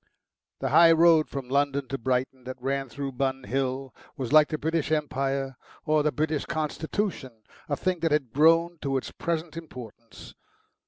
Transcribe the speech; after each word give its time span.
The 0.61 0.69
High 0.69 0.91
Road 0.93 1.29
from 1.29 1.47
London 1.47 1.87
to 1.89 1.97
Brighton 1.99 2.43
that 2.45 2.59
ran 2.59 2.89
through 2.89 3.11
Bun 3.11 3.43
Hill 3.43 3.93
was 4.17 4.33
like 4.33 4.47
the 4.47 4.57
British 4.57 4.91
Empire 4.91 5.57
or 5.85 6.01
the 6.01 6.11
British 6.11 6.43
Constitution 6.47 7.43
a 7.69 7.77
thing 7.77 7.99
that 7.99 8.11
had 8.11 8.33
grown 8.33 8.79
to 8.81 8.97
its 8.97 9.11
present 9.11 9.55
importance. 9.55 10.33